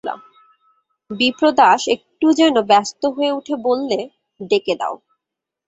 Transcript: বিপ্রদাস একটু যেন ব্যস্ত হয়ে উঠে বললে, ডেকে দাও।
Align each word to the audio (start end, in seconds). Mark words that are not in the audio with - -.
বিপ্রদাস 1.11 1.81
একটু 1.87 2.27
যেন 2.33 2.55
ব্যস্ত 2.61 3.01
হয়ে 3.05 3.31
উঠে 3.31 3.55
বললে, 3.63 3.99
ডেকে 4.39 4.73
দাও। 4.75 4.95